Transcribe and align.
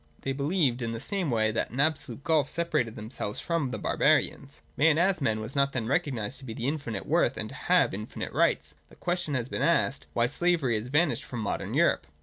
They 0.21 0.31
believed 0.31 0.81
in 0.81 0.93
the 0.93 0.99
same 0.99 1.29
way 1.29 1.51
that 1.51 1.69
an 1.69 1.79
absolute 1.79 2.23
gulf 2.23 2.49
separated 2.49 2.95
themselves 2.95 3.39
from 3.39 3.69
the 3.69 3.77
barbarians. 3.77 4.61
Man 4.75 4.97
as 4.97 5.21
man 5.21 5.39
was 5.41 5.55
not 5.55 5.73
then 5.73 5.85
recognised 5.85 6.39
to 6.39 6.43
be 6.45 6.53
of 6.53 6.59
infinite 6.59 7.05
worth 7.05 7.37
and 7.37 7.49
to 7.49 7.55
have 7.55 7.93
infinite 7.93 8.33
rights. 8.33 8.73
The 8.89 8.95
question 8.95 9.35
has 9.35 9.47
been 9.47 9.61
asked, 9.61 10.07
why 10.13 10.25
slavery 10.25 10.75
has 10.75 10.87
vanished 10.87 11.25
from 11.25 11.41
modern 11.41 11.75
Europe. 11.75 12.07